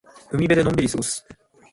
[0.31, 1.23] 海辺でのんびり過ごす。